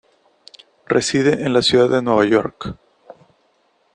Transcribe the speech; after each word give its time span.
Reside 0.87 1.43
en 1.45 1.53
la 1.53 1.61
ciudad 1.61 1.87
de 1.87 2.01
Nueva 2.01 2.25
York. 2.25 2.75